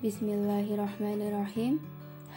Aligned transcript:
Bismillahirrahmanirrahim. 0.00 1.76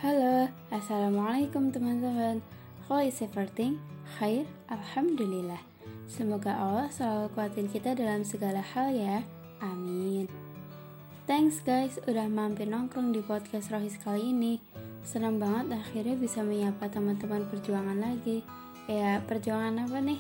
Halo, 0.04 0.52
Assalamualaikum 0.68 1.72
teman-teman. 1.72 2.44
How 2.92 3.00
is 3.00 3.24
everything? 3.24 3.80
Khair, 4.20 4.44
Alhamdulillah. 4.68 5.64
Semoga 6.12 6.60
Allah 6.60 6.92
selalu 6.92 7.32
kuatin 7.32 7.72
kita 7.72 7.96
dalam 7.96 8.28
segala 8.28 8.60
hal 8.60 8.92
ya. 8.92 9.24
Amin. 9.64 10.28
Thanks 11.24 11.64
guys 11.64 12.04
udah 12.04 12.28
mampir 12.28 12.68
nongkrong 12.68 13.16
di 13.16 13.24
podcast 13.24 13.72
Rohis 13.72 13.96
kali 13.96 14.36
ini. 14.36 14.60
Senang 15.08 15.40
banget 15.40 15.80
akhirnya 15.80 16.20
bisa 16.20 16.44
menyapa 16.44 16.92
teman-teman 16.92 17.48
perjuangan 17.48 17.96
lagi. 17.96 18.44
Ya, 18.92 19.24
perjuangan 19.24 19.88
apa 19.88 20.04
nih? 20.04 20.20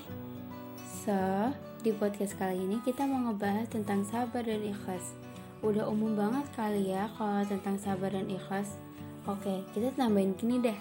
So, 1.04 1.52
di 1.84 1.92
podcast 1.92 2.40
kali 2.40 2.64
ini 2.64 2.80
kita 2.88 3.04
mau 3.04 3.20
ngebahas 3.28 3.68
tentang 3.68 4.08
sabar 4.08 4.48
dan 4.48 4.64
ikhlas 4.64 5.23
Udah 5.64 5.88
umum 5.88 6.12
banget 6.12 6.44
kali 6.60 6.92
ya 6.92 7.08
kalau 7.16 7.40
tentang 7.48 7.80
sabar 7.80 8.12
dan 8.12 8.28
ikhlas. 8.28 8.76
Oke, 9.24 9.64
kita 9.72 9.96
tambahin 9.96 10.36
gini 10.36 10.60
deh. 10.60 10.76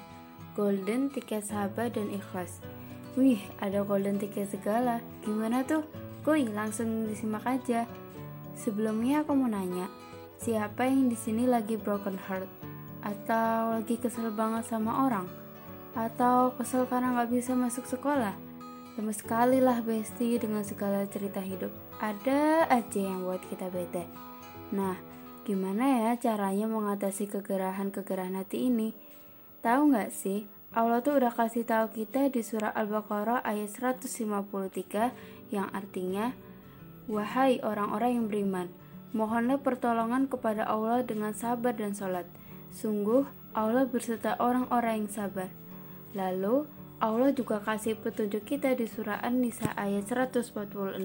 Golden 0.59 1.07
tiket 1.07 1.47
sabar 1.47 1.87
dan 1.87 2.11
ikhlas. 2.11 2.59
Wih, 3.15 3.39
ada 3.63 3.87
golden 3.87 4.19
tiket 4.19 4.51
segala. 4.51 4.99
Gimana 5.23 5.63
tuh? 5.63 5.87
Kuy, 6.27 6.51
langsung 6.51 7.07
disimak 7.07 7.47
aja. 7.47 7.87
Sebelumnya 8.59 9.23
aku 9.23 9.39
mau 9.39 9.47
nanya, 9.47 9.87
siapa 10.43 10.91
yang 10.91 11.07
di 11.07 11.15
sini 11.15 11.47
lagi 11.47 11.79
broken 11.79 12.19
heart? 12.19 12.51
Atau 13.07 13.79
lagi 13.79 14.03
kesel 14.03 14.35
banget 14.35 14.67
sama 14.67 15.07
orang? 15.07 15.31
Atau 15.95 16.59
kesel 16.59 16.91
karena 16.91 17.15
nggak 17.15 17.31
bisa 17.31 17.55
masuk 17.55 17.87
sekolah? 17.87 18.35
Lemes 18.99 19.23
sekali 19.23 19.63
lah 19.63 19.79
Besti 19.79 20.43
dengan 20.43 20.67
segala 20.67 21.07
cerita 21.07 21.39
hidup. 21.39 21.71
Ada 22.03 22.67
aja 22.67 22.99
yang 22.99 23.23
buat 23.23 23.41
kita 23.47 23.71
bete. 23.71 24.32
Nah, 24.73 24.97
gimana 25.45 26.09
ya 26.09 26.11
caranya 26.17 26.65
mengatasi 26.65 27.29
kegerahan-kegerahan 27.29 28.41
hati 28.41 28.73
ini? 28.73 28.97
Tahu 29.61 29.93
nggak 29.93 30.11
sih, 30.11 30.49
Allah 30.73 31.05
tuh 31.05 31.21
udah 31.21 31.29
kasih 31.29 31.69
tahu 31.69 31.93
kita 31.93 32.33
di 32.33 32.41
surah 32.41 32.73
Al-Baqarah 32.73 33.45
ayat 33.45 33.69
153 33.69 35.53
yang 35.53 35.69
artinya, 35.77 36.33
Wahai 37.05 37.61
orang-orang 37.61 38.17
yang 38.17 38.27
beriman, 38.33 38.67
mohonlah 39.13 39.61
pertolongan 39.61 40.33
kepada 40.33 40.65
Allah 40.65 41.05
dengan 41.05 41.37
sabar 41.37 41.77
dan 41.77 41.93
sholat. 41.93 42.25
Sungguh, 42.73 43.29
Allah 43.53 43.85
berserta 43.85 44.41
orang-orang 44.41 45.05
yang 45.05 45.11
sabar. 45.13 45.53
Lalu, 46.17 46.65
Allah 47.03 47.35
juga 47.37 47.61
kasih 47.61 48.01
petunjuk 48.01 48.49
kita 48.49 48.73
di 48.73 48.89
surah 48.89 49.21
An-Nisa 49.21 49.77
ayat 49.77 50.09
146 50.09 51.05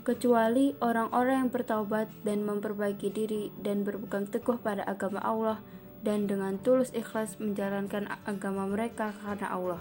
kecuali 0.00 0.72
orang-orang 0.80 1.46
yang 1.46 1.50
bertaubat 1.52 2.08
dan 2.24 2.42
memperbaiki 2.48 3.12
diri 3.12 3.52
dan 3.60 3.84
berpegang 3.84 4.24
teguh 4.26 4.56
pada 4.56 4.80
agama 4.88 5.20
Allah 5.20 5.60
dan 6.00 6.24
dengan 6.24 6.56
tulus 6.56 6.88
ikhlas 6.96 7.36
menjalankan 7.36 8.08
agama 8.24 8.64
mereka 8.64 9.12
karena 9.20 9.52
Allah. 9.52 9.80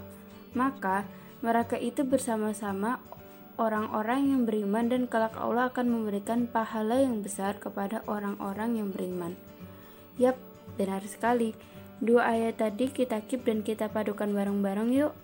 Maka 0.51 1.07
mereka 1.39 1.79
itu 1.79 2.03
bersama-sama 2.03 2.99
orang-orang 3.55 4.35
yang 4.35 4.41
beriman 4.43 4.91
dan 4.91 5.03
kelak 5.07 5.35
Allah 5.39 5.71
akan 5.71 5.87
memberikan 5.87 6.51
pahala 6.51 6.99
yang 6.99 7.23
besar 7.23 7.55
kepada 7.55 8.03
orang-orang 8.03 8.83
yang 8.83 8.89
beriman. 8.91 9.39
Yap, 10.19 10.35
benar 10.75 10.99
sekali. 11.07 11.55
Dua 12.03 12.27
ayat 12.27 12.59
tadi 12.59 12.91
kita 12.91 13.23
keep 13.27 13.47
dan 13.47 13.63
kita 13.63 13.87
padukan 13.87 14.31
bareng-bareng 14.31 14.91
yuk. 14.91 15.15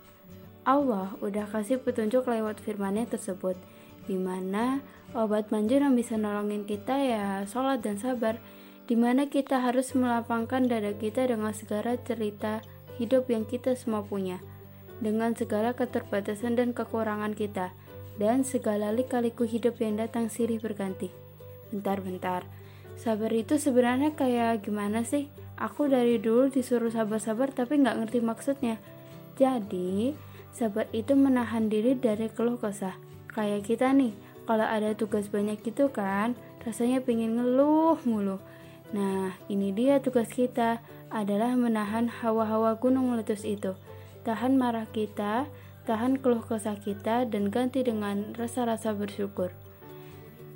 Allah 0.64 1.12
udah 1.20 1.48
kasih 1.48 1.80
petunjuk 1.80 2.28
lewat 2.28 2.60
firman 2.64 3.04
tersebut 3.04 3.56
di 4.06 4.18
mana 4.18 4.80
obat 5.14 5.50
manjur 5.50 5.82
yang 5.82 5.98
bisa 5.98 6.14
nolongin 6.14 6.66
kita 6.66 6.94
ya 6.98 7.24
sholat 7.46 7.82
dan 7.82 7.98
sabar. 7.98 8.38
Di 8.86 8.94
mana 8.94 9.26
kita 9.26 9.66
harus 9.66 9.98
melapangkan 9.98 10.70
dada 10.70 10.94
kita 10.94 11.26
dengan 11.26 11.50
segala 11.50 11.98
cerita 11.98 12.62
hidup 13.02 13.26
yang 13.26 13.42
kita 13.42 13.74
semua 13.74 14.06
punya 14.06 14.38
dengan 15.02 15.36
segala 15.36 15.76
keterbatasan 15.76 16.56
dan 16.56 16.72
kekurangan 16.72 17.36
kita 17.36 17.74
dan 18.16 18.46
segala 18.46 18.94
lika-liku 18.94 19.44
hidup 19.44 19.76
yang 19.82 20.00
datang 20.00 20.32
sirih 20.32 20.62
berganti. 20.62 21.12
Bentar-bentar 21.68 22.48
sabar 22.96 23.28
itu 23.34 23.60
sebenarnya 23.60 24.16
kayak 24.16 24.64
gimana 24.64 25.04
sih? 25.04 25.28
Aku 25.56 25.88
dari 25.88 26.20
dulu 26.20 26.48
disuruh 26.48 26.92
sabar-sabar 26.92 27.52
tapi 27.52 27.80
nggak 27.80 28.06
ngerti 28.06 28.18
maksudnya. 28.24 28.76
Jadi 29.36 30.16
sabar 30.54 30.88
itu 30.96 31.12
menahan 31.12 31.68
diri 31.68 31.92
dari 31.92 32.32
keluh 32.32 32.56
kesah 32.56 32.96
Kayak 33.36 33.68
kita 33.68 33.92
nih, 33.92 34.16
kalau 34.48 34.64
ada 34.64 34.96
tugas 34.96 35.28
banyak 35.28 35.60
gitu 35.60 35.92
kan, 35.92 36.32
rasanya 36.64 37.04
pengen 37.04 37.36
ngeluh 37.36 38.00
mulu. 38.08 38.40
Nah, 38.96 39.36
ini 39.52 39.76
dia 39.76 40.00
tugas 40.00 40.32
kita, 40.32 40.80
adalah 41.12 41.52
menahan 41.52 42.08
hawa-hawa 42.08 42.80
gunung 42.80 43.12
meletus 43.12 43.44
itu. 43.44 43.76
Tahan 44.24 44.56
marah 44.56 44.88
kita, 44.88 45.44
tahan 45.84 46.16
keluh 46.16 46.40
kesah 46.42 46.80
kita, 46.80 47.28
dan 47.28 47.52
ganti 47.52 47.84
dengan 47.84 48.32
rasa-rasa 48.34 48.96
bersyukur. 48.96 49.52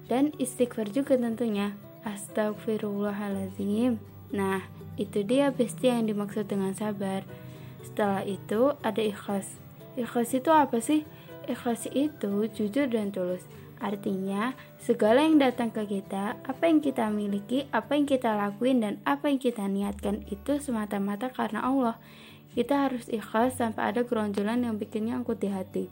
Dan 0.09 0.33
istighfar 0.41 0.89
juga 0.89 1.21
tentunya. 1.21 1.77
Astagfirullahaladzim. 2.03 4.01
Nah, 4.33 4.65
itu 4.97 5.21
dia 5.21 5.53
besti 5.53 5.93
yang 5.93 6.09
dimaksud 6.09 6.49
dengan 6.49 6.73
sabar. 6.73 7.23
Setelah 7.85 8.25
itu 8.25 8.73
ada 8.81 9.05
ikhlas. 9.05 9.61
Ikhlas 10.01 10.33
itu 10.33 10.49
apa 10.49 10.81
sih? 10.81 11.05
Ikhlas 11.51 11.91
itu 11.91 12.47
jujur 12.55 12.87
dan 12.87 13.11
tulus. 13.11 13.43
Artinya, 13.83 14.55
segala 14.79 15.27
yang 15.27 15.43
datang 15.43 15.75
ke 15.75 15.83
kita, 15.89 16.39
apa 16.47 16.63
yang 16.69 16.79
kita 16.79 17.11
miliki, 17.11 17.67
apa 17.75 17.99
yang 17.99 18.07
kita 18.07 18.39
lakuin, 18.39 18.85
dan 18.87 18.95
apa 19.03 19.27
yang 19.27 19.43
kita 19.43 19.67
niatkan 19.67 20.23
itu 20.31 20.63
semata-mata 20.63 21.33
karena 21.35 21.67
Allah. 21.67 21.97
Kita 22.55 22.87
harus 22.87 23.11
ikhlas 23.11 23.59
sampai 23.59 23.91
ada 23.91 24.07
geronjolan 24.07 24.63
yang 24.63 24.79
bikinnya 24.79 25.19
angkut 25.19 25.43
di 25.43 25.51
hati. 25.51 25.91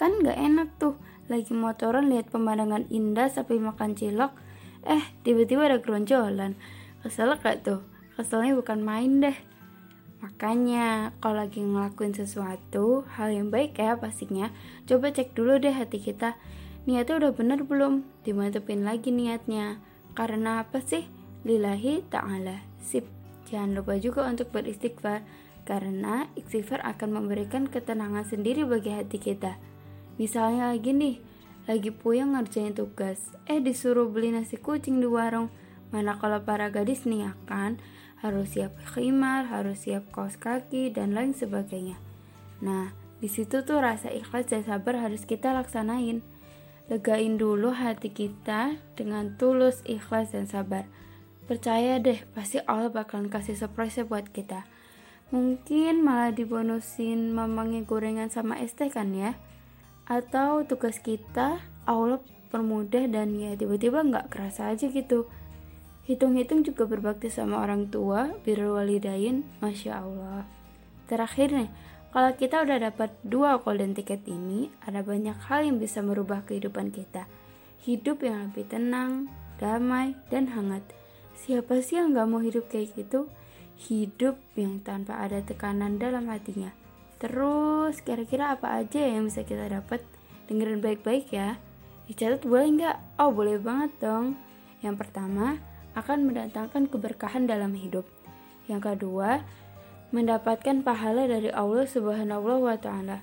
Kan 0.00 0.24
gak 0.24 0.40
enak 0.40 0.72
tuh, 0.80 0.96
lagi 1.28 1.54
motoran 1.54 2.10
lihat 2.10 2.32
pemandangan 2.32 2.88
indah 2.90 3.30
sampai 3.30 3.60
makan 3.60 3.94
cilok, 3.94 4.34
eh 4.82 5.04
tiba-tiba 5.22 5.70
ada 5.70 5.78
geronjolan. 5.78 6.56
Kesel 7.04 7.36
gak 7.38 7.62
tuh? 7.62 7.84
Keselnya 8.16 8.56
bukan 8.56 8.80
main 8.82 9.20
deh. 9.20 9.36
Makanya, 10.20 11.16
kalau 11.24 11.40
lagi 11.40 11.64
ngelakuin 11.64 12.12
sesuatu, 12.12 13.08
hal 13.16 13.32
yang 13.32 13.48
baik 13.48 13.80
ya 13.80 13.96
pastinya, 13.96 14.52
coba 14.84 15.16
cek 15.16 15.32
dulu 15.32 15.56
deh 15.56 15.72
hati 15.72 15.96
kita. 15.96 16.36
Niatnya 16.84 17.24
udah 17.24 17.32
bener 17.32 17.60
belum? 17.64 18.04
Dimantepin 18.24 18.84
lagi 18.84 19.12
niatnya. 19.12 19.80
Karena 20.12 20.60
apa 20.64 20.84
sih? 20.84 21.08
Lillahi 21.48 22.04
ta'ala. 22.12 22.60
Sip. 22.84 23.08
Jangan 23.48 23.80
lupa 23.80 23.96
juga 23.96 24.28
untuk 24.28 24.52
beristighfar. 24.52 25.24
Karena 25.64 26.28
istighfar 26.36 26.84
akan 26.84 27.20
memberikan 27.20 27.68
ketenangan 27.68 28.28
sendiri 28.28 28.68
bagi 28.68 28.92
hati 28.92 29.16
kita. 29.16 29.56
Misalnya 30.20 30.72
lagi 30.72 30.92
nih, 30.92 31.16
lagi 31.64 31.88
puyeng 31.92 32.36
ngerjain 32.36 32.76
tugas. 32.76 33.32
Eh 33.48 33.60
disuruh 33.60 34.08
beli 34.12 34.36
nasi 34.36 34.60
kucing 34.60 35.00
di 35.00 35.08
warung. 35.08 35.48
Mana 35.92 36.16
kalau 36.20 36.44
para 36.44 36.68
gadis 36.68 37.08
nih 37.08 37.32
akan 37.32 37.80
harus 38.20 38.52
siap 38.52 38.76
khimar, 38.92 39.48
harus 39.48 39.88
siap 39.88 40.12
kaos 40.12 40.36
kaki, 40.36 40.92
dan 40.92 41.16
lain 41.16 41.32
sebagainya. 41.32 41.96
Nah, 42.60 42.92
di 43.20 43.28
situ 43.28 43.64
tuh 43.64 43.80
rasa 43.80 44.12
ikhlas 44.12 44.48
dan 44.52 44.64
sabar 44.64 45.00
harus 45.00 45.24
kita 45.24 45.52
laksanain. 45.56 46.20
Legain 46.88 47.40
dulu 47.40 47.72
hati 47.72 48.12
kita 48.12 48.76
dengan 48.96 49.36
tulus, 49.40 49.80
ikhlas, 49.88 50.32
dan 50.36 50.44
sabar. 50.48 50.84
Percaya 51.48 51.98
deh, 51.98 52.22
pasti 52.36 52.60
Allah 52.64 52.92
bakalan 52.92 53.32
kasih 53.32 53.56
surprise 53.56 54.00
buat 54.04 54.28
kita. 54.30 54.68
Mungkin 55.30 56.02
malah 56.02 56.34
dibonusin 56.34 57.30
mamangnya 57.30 57.86
gorengan 57.86 58.34
sama 58.34 58.58
es 58.58 58.74
teh 58.74 58.90
kan 58.90 59.14
ya? 59.14 59.38
Atau 60.10 60.66
tugas 60.66 60.98
kita 60.98 61.62
Allah 61.86 62.18
permudah 62.50 63.06
dan 63.06 63.38
ya 63.38 63.54
tiba-tiba 63.54 64.02
nggak 64.02 64.26
kerasa 64.26 64.74
aja 64.74 64.90
gitu. 64.90 65.30
Hitung-hitung 66.10 66.66
juga 66.66 66.90
berbakti 66.90 67.30
sama 67.30 67.62
orang 67.62 67.86
tua, 67.86 68.34
birrul 68.42 68.82
walidain, 68.82 69.46
Masya 69.62 70.02
Allah. 70.02 70.42
Terakhir 71.06 71.54
nih, 71.54 71.70
kalau 72.10 72.34
kita 72.34 72.66
udah 72.66 72.90
dapat 72.90 73.14
dua 73.22 73.62
golden 73.62 73.94
ticket 73.94 74.26
ini, 74.26 74.74
ada 74.82 75.06
banyak 75.06 75.38
hal 75.46 75.70
yang 75.70 75.78
bisa 75.78 76.02
merubah 76.02 76.42
kehidupan 76.42 76.90
kita. 76.90 77.30
Hidup 77.86 78.26
yang 78.26 78.50
lebih 78.50 78.66
tenang, 78.66 79.30
damai, 79.62 80.18
dan 80.34 80.50
hangat. 80.50 80.82
Siapa 81.38 81.78
sih 81.78 82.02
yang 82.02 82.10
gak 82.10 82.26
mau 82.26 82.42
hidup 82.42 82.66
kayak 82.66 82.90
gitu? 82.98 83.30
Hidup 83.78 84.34
yang 84.58 84.82
tanpa 84.82 85.14
ada 85.22 85.38
tekanan 85.46 86.02
dalam 86.02 86.26
hatinya. 86.26 86.74
Terus, 87.22 88.02
kira-kira 88.02 88.58
apa 88.58 88.82
aja 88.82 88.98
yang 88.98 89.30
bisa 89.30 89.46
kita 89.46 89.70
dapat? 89.70 90.02
Dengerin 90.50 90.82
baik-baik 90.82 91.30
ya. 91.30 91.54
Dicatat 92.10 92.42
boleh 92.42 92.66
nggak? 92.66 92.96
Oh, 93.22 93.30
boleh 93.30 93.62
banget 93.62 93.94
dong. 94.02 94.34
Yang 94.82 95.06
pertama, 95.06 95.69
akan 95.94 96.30
mendatangkan 96.30 96.86
keberkahan 96.90 97.46
dalam 97.50 97.74
hidup. 97.74 98.06
Yang 98.70 98.94
kedua, 98.94 99.42
mendapatkan 100.10 100.82
pahala 100.82 101.26
dari 101.26 101.50
Allah 101.50 101.86
Subhanahu 101.86 102.66
wa 102.66 102.76
taala. 102.78 103.22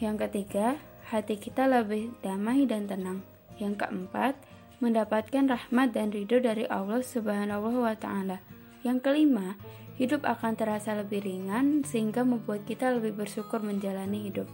Yang 0.00 0.28
ketiga, 0.28 0.80
hati 1.08 1.36
kita 1.36 1.68
lebih 1.68 2.12
damai 2.24 2.64
dan 2.64 2.88
tenang. 2.88 3.20
Yang 3.60 3.84
keempat, 3.84 4.34
mendapatkan 4.82 5.46
rahmat 5.46 5.94
dan 5.94 6.10
ridho 6.10 6.42
dari 6.42 6.66
Allah 6.66 7.04
Subhanahu 7.04 7.84
wa 7.84 7.94
taala. 7.94 8.42
Yang 8.82 8.98
kelima, 9.06 9.54
hidup 10.00 10.26
akan 10.26 10.58
terasa 10.58 10.98
lebih 10.98 11.22
ringan 11.22 11.86
sehingga 11.86 12.26
membuat 12.26 12.66
kita 12.66 12.90
lebih 12.96 13.14
bersyukur 13.14 13.62
menjalani 13.62 14.26
hidup. 14.26 14.50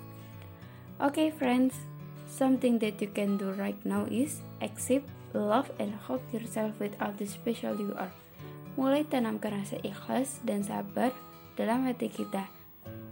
Oke, 0.98 1.14
okay, 1.14 1.28
friends, 1.30 1.78
something 2.28 2.76
that 2.82 3.00
you 3.00 3.08
can 3.08 3.40
do 3.40 3.54
right 3.56 3.78
now 3.86 4.04
is 4.10 4.44
accept, 4.60 5.08
love, 5.38 5.70
and 5.78 5.94
hope 5.94 6.22
yourself 6.34 6.74
with 6.82 6.98
all 6.98 7.14
the 7.14 7.24
special 7.24 7.78
you 7.78 7.94
are. 7.94 8.10
Mulai 8.74 9.06
tanamkan 9.06 9.54
rasa 9.62 9.78
ikhlas 9.86 10.42
dan 10.42 10.66
sabar 10.66 11.14
dalam 11.54 11.86
hati 11.86 12.10
kita. 12.10 12.50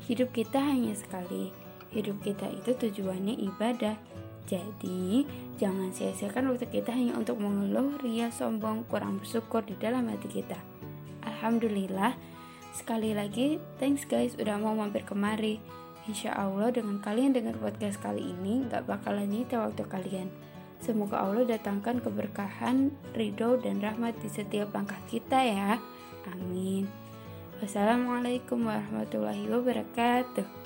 Hidup 0.06 0.34
kita 0.34 0.62
hanya 0.62 0.94
sekali. 0.94 1.50
Hidup 1.90 2.23
kita 2.23 2.46
itu 2.50 2.75
tujuannya 2.75 3.38
ibadah. 3.46 3.99
Jadi, 4.46 5.26
jangan 5.58 5.90
sia-siakan 5.90 6.55
waktu 6.55 6.70
kita 6.70 6.94
hanya 6.94 7.19
untuk 7.19 7.43
mengeluh, 7.43 7.99
ria, 7.99 8.31
sombong, 8.31 8.87
kurang 8.87 9.19
bersyukur 9.19 9.67
di 9.67 9.75
dalam 9.75 10.06
hati 10.06 10.31
kita. 10.31 10.55
Alhamdulillah, 11.26 12.14
sekali 12.70 13.11
lagi, 13.11 13.58
thanks 13.82 14.06
guys 14.06 14.38
udah 14.38 14.55
mau 14.62 14.78
mampir 14.78 15.02
kemari. 15.02 15.58
Insya 16.06 16.38
Allah 16.38 16.70
dengan 16.70 17.02
kalian 17.02 17.34
dengar 17.34 17.58
podcast 17.58 17.99
kali 17.99 18.23
ini 18.23 18.62
gak 18.70 18.87
bakalan 18.87 19.26
nyita 19.26 19.58
waktu 19.58 19.82
kalian. 19.90 20.31
Semoga 20.87 21.19
Allah 21.27 21.43
datangkan 21.43 21.99
keberkahan, 21.99 22.94
ridho, 23.19 23.59
dan 23.59 23.83
rahmat 23.83 24.15
di 24.23 24.31
setiap 24.31 24.71
langkah 24.71 25.03
kita 25.11 25.43
ya. 25.43 25.83
Amin. 26.31 26.87
Wassalamualaikum 27.59 28.62
warahmatullahi 28.62 29.50
wabarakatuh. 29.50 30.66